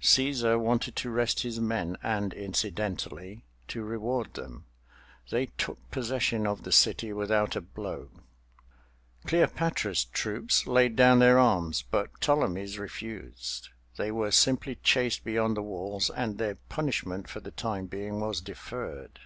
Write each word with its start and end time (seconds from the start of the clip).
Cæsar 0.00 0.58
wanted 0.58 0.96
to 0.96 1.10
rest 1.10 1.40
his 1.42 1.60
men 1.60 1.98
and, 2.02 2.32
incidentally, 2.32 3.44
to 3.68 3.82
reward 3.84 4.32
them. 4.32 4.64
They 5.28 5.48
took 5.58 5.90
possession 5.90 6.46
of 6.46 6.62
the 6.62 6.72
city 6.72 7.12
without 7.12 7.56
a 7.56 7.60
blow. 7.60 8.08
Cleopatra's 9.26 10.06
troops 10.06 10.66
laid 10.66 10.96
down 10.96 11.18
their 11.18 11.38
arms, 11.38 11.82
but 11.82 12.22
Ptolemy's 12.22 12.78
refused. 12.78 13.68
They 13.98 14.10
were 14.10 14.30
simply 14.30 14.76
chased 14.76 15.24
beyond 15.24 15.58
the 15.58 15.62
walls, 15.62 16.08
and 16.08 16.38
their 16.38 16.54
punishment 16.54 17.28
for 17.28 17.40
the 17.40 17.50
time 17.50 17.84
being 17.86 18.18
was 18.18 18.40
deferred. 18.40 19.20